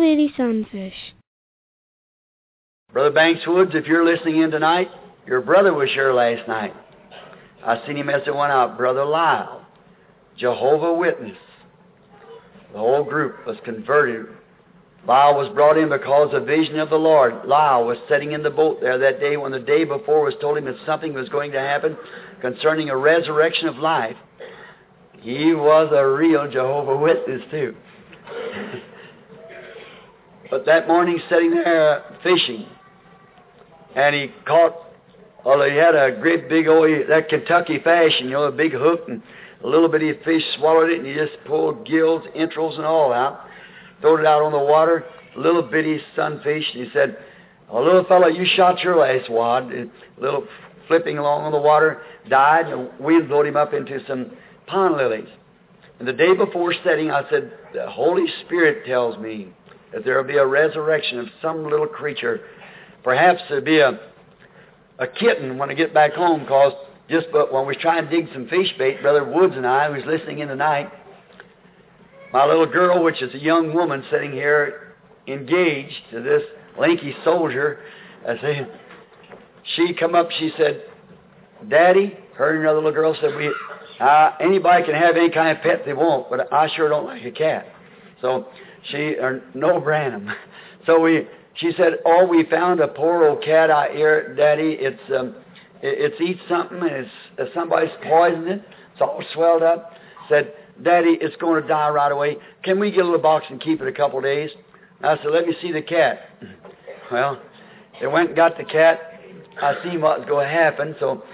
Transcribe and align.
bitty 0.00 0.32
sunfish. 0.34 0.94
Brother 2.92 3.10
Banks 3.10 3.42
Woods, 3.46 3.72
if 3.74 3.86
you're 3.86 4.04
listening 4.04 4.40
in 4.42 4.50
tonight, 4.50 4.88
your 5.26 5.42
brother 5.42 5.74
was 5.74 5.90
here 5.90 6.12
last 6.12 6.48
night. 6.48 6.74
I 7.64 7.86
seen 7.86 7.96
him 7.98 8.08
as 8.08 8.22
it 8.26 8.34
went 8.34 8.50
out. 8.50 8.78
Brother 8.78 9.04
Lyle, 9.04 9.66
Jehovah 10.38 10.94
Witness. 10.94 11.36
The 12.72 12.78
whole 12.78 13.04
group 13.04 13.46
was 13.46 13.58
converted. 13.64 14.26
Lyle 15.06 15.34
was 15.34 15.52
brought 15.54 15.76
in 15.76 15.90
because 15.90 16.32
of 16.32 16.46
vision 16.46 16.78
of 16.78 16.88
the 16.88 16.96
Lord. 16.96 17.46
Lyle 17.46 17.84
was 17.84 17.98
sitting 18.08 18.32
in 18.32 18.42
the 18.42 18.50
boat 18.50 18.80
there 18.80 18.98
that 18.98 19.20
day 19.20 19.36
when 19.36 19.52
the 19.52 19.60
day 19.60 19.84
before 19.84 20.24
was 20.24 20.34
told 20.40 20.56
him 20.56 20.64
that 20.64 20.76
something 20.86 21.12
was 21.12 21.28
going 21.28 21.52
to 21.52 21.60
happen 21.60 21.96
concerning 22.40 22.88
a 22.88 22.96
resurrection 22.96 23.68
of 23.68 23.76
life. 23.76 24.16
He 25.20 25.52
was 25.54 25.92
a 25.94 26.06
real 26.06 26.50
Jehovah 26.50 26.96
Witness 26.96 27.42
too. 27.50 27.76
but 30.50 30.66
that 30.66 30.88
morning, 30.88 31.20
sitting 31.28 31.52
there 31.52 32.00
uh, 32.00 32.02
fishing, 32.22 32.66
and 33.94 34.14
he 34.14 34.32
caught, 34.46 34.74
well, 35.44 35.62
he 35.62 35.76
had 35.76 35.94
a 35.94 36.18
great 36.20 36.48
big 36.48 36.66
old, 36.66 36.88
that 37.08 37.28
Kentucky 37.28 37.78
fashion, 37.78 38.26
you 38.26 38.32
know, 38.32 38.44
a 38.44 38.52
big 38.52 38.72
hook, 38.72 39.02
and 39.08 39.22
a 39.62 39.66
little 39.66 39.88
bitty 39.88 40.12
fish 40.24 40.42
swallowed 40.56 40.90
it, 40.90 40.98
and 40.98 41.06
he 41.06 41.14
just 41.14 41.32
pulled 41.46 41.86
gills, 41.86 42.22
entrails, 42.34 42.76
and 42.76 42.84
all 42.84 43.12
out, 43.12 43.46
throwed 44.00 44.20
it 44.20 44.26
out 44.26 44.42
on 44.42 44.52
the 44.52 44.58
water, 44.58 45.04
a 45.36 45.40
little 45.40 45.62
bitty 45.62 46.00
sunfish, 46.16 46.64
and 46.74 46.84
he 46.84 46.92
said, 46.92 47.18
a 47.70 47.80
little 47.80 48.04
fellow, 48.04 48.26
you 48.26 48.44
shot 48.56 48.82
your 48.82 48.96
last 48.96 49.30
wad, 49.30 49.72
a 49.72 49.88
little 50.20 50.44
flipping 50.88 51.18
along 51.18 51.44
on 51.44 51.52
the 51.52 51.60
water, 51.60 52.02
died, 52.28 52.66
and 52.66 52.90
wind 52.98 53.28
blew 53.28 53.42
him 53.42 53.56
up 53.56 53.72
into 53.72 54.04
some 54.08 54.32
pond 54.66 54.96
lilies. 54.96 55.28
And 56.00 56.08
the 56.08 56.12
day 56.12 56.34
before 56.34 56.74
setting, 56.82 57.10
I 57.10 57.28
said, 57.30 57.52
the 57.72 57.88
Holy 57.88 58.24
Spirit 58.44 58.84
tells 58.86 59.18
me 59.18 59.52
that 59.92 60.04
there 60.04 60.16
will 60.16 60.28
be 60.28 60.36
a 60.36 60.46
resurrection 60.46 61.18
of 61.18 61.26
some 61.42 61.64
little 61.68 61.86
creature. 61.86 62.40
Perhaps 63.02 63.40
there'll 63.48 63.64
be 63.64 63.80
a, 63.80 63.98
a 64.98 65.06
kitten 65.06 65.58
when 65.58 65.70
I 65.70 65.74
get 65.74 65.92
back 65.94 66.12
home, 66.12 66.40
because 66.40 66.72
just 67.08 67.26
but 67.32 67.52
when 67.52 67.62
we 67.62 67.74
was 67.74 67.76
trying 67.80 68.08
to 68.08 68.10
dig 68.10 68.32
some 68.32 68.46
fish 68.48 68.72
bait, 68.78 69.02
Brother 69.02 69.24
Woods 69.24 69.54
and 69.56 69.66
I 69.66 69.88
was 69.88 70.02
listening 70.06 70.40
in 70.40 70.48
the 70.48 70.54
night. 70.54 70.90
My 72.32 72.46
little 72.46 72.66
girl, 72.66 73.02
which 73.02 73.20
is 73.22 73.34
a 73.34 73.38
young 73.38 73.74
woman 73.74 74.04
sitting 74.10 74.30
here 74.30 74.94
engaged 75.26 75.96
to 76.12 76.22
this 76.22 76.42
lanky 76.78 77.14
soldier, 77.24 77.80
I 78.26 78.36
say, 78.40 78.66
she 79.74 79.94
come 79.94 80.14
up, 80.14 80.30
she 80.38 80.52
said, 80.56 80.84
Daddy, 81.68 82.16
her 82.34 82.54
and 82.54 82.60
another 82.60 82.78
little 82.78 82.92
girl 82.92 83.16
said, 83.20 83.34
we, 83.36 83.52
uh, 83.98 84.32
anybody 84.40 84.84
can 84.84 84.94
have 84.94 85.16
any 85.16 85.30
kind 85.30 85.56
of 85.56 85.62
pet 85.62 85.82
they 85.84 85.92
want, 85.92 86.30
but 86.30 86.52
I 86.52 86.68
sure 86.74 86.88
don't 86.88 87.04
like 87.04 87.24
a 87.24 87.30
cat. 87.30 87.66
So 88.20 88.46
she, 88.90 89.16
or 89.16 89.42
no 89.54 89.80
Branham. 89.80 90.30
So 90.86 90.98
we, 90.98 91.28
she 91.56 91.72
said, 91.76 91.98
oh, 92.06 92.26
we 92.26 92.46
found 92.50 92.80
a 92.80 92.88
poor 92.88 93.28
old 93.28 93.44
cat 93.44 93.68
out 93.68 93.90
here, 93.90 94.34
Daddy. 94.34 94.78
It's, 94.80 94.98
um, 95.14 95.34
it, 95.82 96.12
it's 96.12 96.20
eats 96.20 96.40
something 96.48 96.78
and 96.78 96.90
it's, 96.90 97.10
uh, 97.38 97.44
somebody's 97.54 97.92
poisoned 98.02 98.48
it. 98.48 98.64
It's 98.92 99.02
all 99.02 99.22
swelled 99.34 99.62
up. 99.62 99.92
Said, 100.30 100.54
Daddy, 100.82 101.18
it's 101.20 101.36
going 101.36 101.60
to 101.60 101.68
die 101.68 101.90
right 101.90 102.10
away. 102.10 102.38
Can 102.62 102.80
we 102.80 102.90
get 102.90 103.00
a 103.00 103.04
little 103.04 103.20
box 103.20 103.44
and 103.50 103.60
keep 103.60 103.82
it 103.82 103.88
a 103.88 103.92
couple 103.92 104.18
of 104.18 104.24
days? 104.24 104.48
I 105.02 105.16
said, 105.18 105.26
let 105.30 105.46
me 105.46 105.54
see 105.60 105.70
the 105.70 105.82
cat. 105.82 106.30
Well, 107.12 107.42
they 108.00 108.06
went 108.06 108.28
and 108.28 108.36
got 108.36 108.56
the 108.56 108.62
cat. 108.62 109.20
I 109.60 109.74
seen 109.82 110.00
what 110.00 110.20
was 110.20 110.28
going 110.28 110.46
to 110.46 110.52
happen, 110.52 110.94
so 111.00 111.24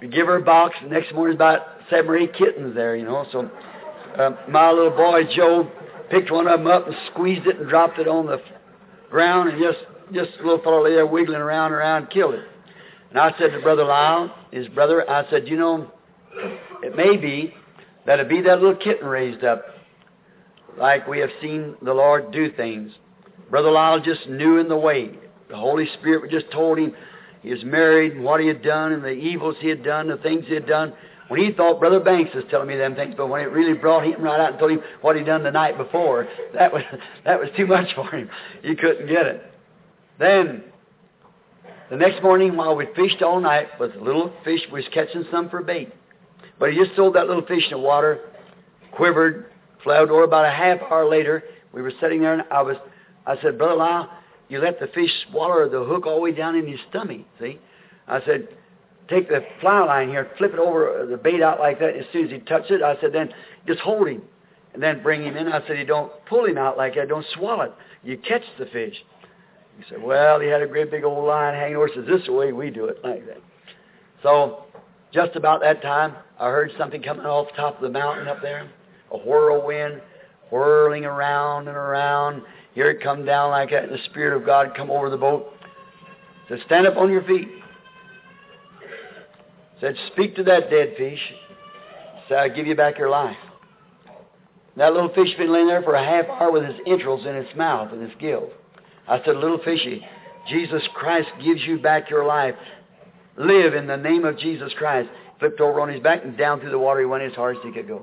we 0.00 0.06
give 0.06 0.28
her 0.28 0.36
a 0.36 0.42
box. 0.42 0.76
Next 0.86 1.12
morning, 1.12 1.34
about 1.34 1.62
seven 1.90 2.10
or 2.10 2.16
eight 2.16 2.32
kittens 2.32 2.76
there, 2.76 2.94
you 2.94 3.04
know. 3.04 3.26
So 3.32 3.50
uh, 4.16 4.36
my 4.48 4.70
little 4.70 4.96
boy 4.96 5.22
Joe 5.34 5.68
picked 6.10 6.30
one 6.30 6.46
of 6.46 6.60
them 6.60 6.66
up 6.66 6.86
and 6.86 6.96
squeezed 7.12 7.46
it 7.46 7.58
and 7.58 7.68
dropped 7.68 7.98
it 7.98 8.08
on 8.08 8.26
the 8.26 8.40
ground, 9.10 9.50
and 9.50 9.60
just 9.60 9.78
just 10.12 10.32
little 10.38 10.60
fellow 10.62 10.84
lay 10.84 10.92
there 10.94 11.06
wiggling 11.06 11.40
around 11.40 11.66
and 11.66 11.76
around, 11.76 12.10
killed 12.10 12.34
it. 12.34 12.44
And 13.10 13.18
I 13.18 13.32
said 13.38 13.52
to 13.52 13.60
Brother 13.60 13.84
Lyle, 13.84 14.34
his 14.50 14.68
brother, 14.68 15.08
I 15.08 15.28
said, 15.30 15.48
you 15.48 15.56
know, 15.56 15.90
it 16.82 16.96
may 16.96 17.16
be 17.16 17.54
that 18.06 18.20
it 18.20 18.28
be 18.28 18.42
that 18.42 18.60
little 18.60 18.76
kitten 18.76 19.06
raised 19.06 19.44
up, 19.44 19.64
like 20.76 21.06
we 21.06 21.20
have 21.20 21.30
seen 21.40 21.76
the 21.82 21.94
Lord 21.94 22.32
do 22.32 22.52
things. 22.52 22.92
Brother 23.50 23.70
Lyle 23.70 24.00
just 24.00 24.28
knew 24.28 24.58
in 24.58 24.68
the 24.68 24.76
way. 24.76 25.18
The 25.48 25.56
Holy 25.56 25.88
Spirit 26.00 26.30
just 26.30 26.50
told 26.50 26.78
him 26.78 26.94
he 27.42 27.50
was 27.50 27.62
married 27.64 28.12
and 28.12 28.24
what 28.24 28.40
he 28.40 28.46
had 28.46 28.62
done 28.62 28.92
and 28.92 29.02
the 29.02 29.10
evils 29.10 29.56
he 29.60 29.68
had 29.68 29.84
done, 29.84 30.08
the 30.08 30.16
things 30.16 30.44
he 30.46 30.54
had 30.54 30.66
done. 30.66 30.92
When 31.28 31.40
he 31.42 31.52
thought 31.52 31.80
Brother 31.80 32.00
Banks 32.00 32.34
was 32.34 32.44
telling 32.50 32.68
me 32.68 32.76
them 32.76 32.94
things, 32.94 33.14
but 33.16 33.28
when 33.28 33.40
it 33.40 33.50
really 33.50 33.72
brought 33.72 34.04
him 34.04 34.22
right 34.22 34.38
out 34.38 34.50
and 34.50 34.58
told 34.58 34.72
him 34.72 34.82
what 35.00 35.16
he'd 35.16 35.24
done 35.24 35.42
the 35.42 35.50
night 35.50 35.78
before, 35.78 36.28
that 36.52 36.72
was 36.72 36.82
that 37.24 37.40
was 37.40 37.48
too 37.56 37.66
much 37.66 37.94
for 37.94 38.10
him. 38.10 38.28
He 38.62 38.74
couldn't 38.74 39.08
get 39.08 39.26
it. 39.26 39.42
Then 40.18 40.64
the 41.90 41.96
next 41.96 42.22
morning 42.22 42.56
while 42.56 42.76
we 42.76 42.86
fished 42.94 43.22
all 43.22 43.40
night 43.40 43.68
with 43.80 43.94
little 43.96 44.32
fish, 44.44 44.60
we 44.72 44.80
was 44.80 44.88
catching 44.92 45.24
some 45.30 45.48
for 45.48 45.62
bait. 45.62 45.92
But 46.58 46.72
he 46.72 46.78
just 46.78 46.94
threw 46.94 47.10
that 47.12 47.26
little 47.26 47.44
fish 47.44 47.64
in 47.70 47.72
the 47.72 47.78
water, 47.78 48.20
quivered, 48.92 49.46
floated 49.82 50.12
over. 50.12 50.24
About 50.24 50.44
a 50.44 50.50
half 50.50 50.80
hour 50.90 51.08
later, 51.08 51.42
we 51.72 51.82
were 51.82 51.92
sitting 52.00 52.20
there, 52.20 52.34
and 52.34 52.44
I 52.50 52.62
was, 52.62 52.76
I 53.26 53.40
said, 53.42 53.58
Brother 53.58 53.76
Lyle, 53.76 54.10
you 54.48 54.60
let 54.60 54.78
the 54.78 54.86
fish 54.88 55.10
swallow 55.30 55.68
the 55.68 55.84
hook 55.84 56.06
all 56.06 56.16
the 56.16 56.20
way 56.20 56.32
down 56.32 56.54
in 56.54 56.66
his 56.66 56.80
stomach. 56.90 57.22
See? 57.40 57.58
I 58.06 58.24
said, 58.24 58.48
take 59.08 59.28
the 59.28 59.44
fly 59.60 59.84
line 59.84 60.08
here, 60.08 60.30
flip 60.38 60.52
it 60.52 60.58
over 60.58 61.02
uh, 61.02 61.06
the 61.06 61.16
bait 61.16 61.42
out 61.42 61.58
like 61.58 61.78
that. 61.80 61.96
As 61.96 62.04
soon 62.12 62.26
as 62.26 62.30
he 62.30 62.38
touched 62.40 62.70
it, 62.70 62.82
I 62.82 62.98
said, 63.00 63.12
then 63.12 63.30
just 63.66 63.80
hold 63.80 64.08
him, 64.08 64.22
and 64.72 64.82
then 64.82 65.02
bring 65.02 65.24
him 65.24 65.36
in. 65.36 65.48
I 65.48 65.66
said, 65.66 65.78
you 65.78 65.84
don't 65.84 66.12
pull 66.26 66.46
him 66.46 66.58
out 66.58 66.76
like 66.76 66.94
that. 66.94 67.08
Don't 67.08 67.26
swallow 67.34 67.62
it. 67.62 67.72
You 68.02 68.18
catch 68.18 68.42
the 68.58 68.66
fish. 68.66 68.94
He 69.78 69.84
said, 69.88 70.02
well, 70.02 70.40
he 70.40 70.48
had 70.48 70.62
a 70.62 70.66
great 70.66 70.90
big 70.90 71.04
old 71.04 71.26
line 71.26 71.54
hanging 71.54 71.76
over. 71.76 71.88
Says, 71.94 72.04
this 72.06 72.20
is 72.20 72.26
the 72.26 72.32
way 72.32 72.52
we 72.52 72.70
do 72.70 72.86
it, 72.86 72.98
like 73.04 73.26
that. 73.26 73.38
So 74.22 74.64
just 75.12 75.36
about 75.36 75.60
that 75.62 75.82
time, 75.82 76.14
I 76.38 76.48
heard 76.48 76.70
something 76.78 77.02
coming 77.02 77.26
off 77.26 77.48
the 77.50 77.56
top 77.56 77.76
of 77.76 77.82
the 77.82 77.90
mountain 77.90 78.28
up 78.28 78.40
there, 78.40 78.70
a 79.10 79.18
whirlwind 79.18 80.00
whirling 80.50 81.04
around 81.04 81.68
and 81.68 81.76
around. 81.76 82.42
Here 82.74 82.90
it 82.90 83.02
come 83.02 83.24
down 83.24 83.50
like 83.50 83.70
that, 83.70 83.88
the 83.88 83.98
Spirit 84.06 84.36
of 84.36 84.46
God 84.46 84.74
come 84.76 84.90
over 84.90 85.10
the 85.10 85.16
boat. 85.16 85.52
Said, 86.48 86.58
stand 86.66 86.86
up 86.86 86.96
on 86.96 87.10
your 87.10 87.24
feet. 87.24 87.48
Said, 89.84 89.96
speak 90.12 90.34
to 90.36 90.42
that 90.44 90.70
dead 90.70 90.94
fish. 90.96 91.20
Said, 92.26 92.38
I'll 92.38 92.54
give 92.54 92.66
you 92.66 92.74
back 92.74 92.98
your 92.98 93.10
life. 93.10 93.36
That 94.78 94.94
little 94.94 95.12
fish 95.12 95.28
had 95.28 95.36
been 95.36 95.52
laying 95.52 95.66
there 95.66 95.82
for 95.82 95.94
a 95.94 96.02
half 96.02 96.24
hour 96.40 96.50
with 96.50 96.64
his 96.64 96.76
entrails 96.86 97.26
in 97.26 97.36
its 97.36 97.54
mouth 97.54 97.92
and 97.92 98.02
its 98.02 98.14
gills. 98.18 98.50
I 99.06 99.22
said, 99.22 99.36
little 99.36 99.60
fishy, 99.62 100.02
Jesus 100.48 100.82
Christ 100.94 101.28
gives 101.44 101.60
you 101.66 101.76
back 101.76 102.08
your 102.08 102.24
life. 102.24 102.54
Live 103.36 103.74
in 103.74 103.86
the 103.86 103.98
name 103.98 104.24
of 104.24 104.38
Jesus 104.38 104.72
Christ. 104.78 105.10
Flipped 105.38 105.60
over 105.60 105.82
on 105.82 105.90
his 105.90 106.00
back 106.00 106.24
and 106.24 106.34
down 106.34 106.60
through 106.60 106.70
the 106.70 106.78
water 106.78 107.00
he 107.00 107.06
went 107.06 107.22
as 107.22 107.34
hard 107.34 107.58
as 107.58 107.62
he 107.62 107.70
could 107.70 107.86
go. 107.86 108.02